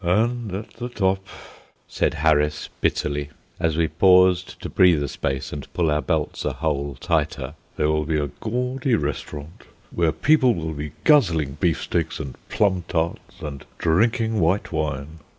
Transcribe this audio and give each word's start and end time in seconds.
"And 0.03 0.51
at 0.51 0.71
the 0.77 0.89
top," 0.89 1.27
said 1.87 2.15
Harris, 2.15 2.69
bitterly, 2.81 3.29
as 3.59 3.77
we 3.77 3.87
paused 3.87 4.59
to 4.63 4.67
breathe 4.67 5.03
a 5.03 5.07
space 5.07 5.53
and 5.53 5.71
pull 5.75 5.91
our 5.91 6.01
belts 6.01 6.43
a 6.43 6.53
hole 6.53 6.97
tighter, 6.99 7.53
"there 7.77 7.87
will 7.87 8.05
be 8.05 8.17
a 8.17 8.31
gaudy 8.39 8.95
restaurant, 8.95 9.61
where 9.91 10.11
people 10.11 10.55
will 10.55 10.73
be 10.73 10.93
guzzling 11.03 11.55
beefsteaks 11.59 12.19
and 12.19 12.35
plum 12.49 12.83
tarts 12.87 13.41
and 13.41 13.63
drinking 13.77 14.39
white 14.39 14.71
wine." 14.71 15.19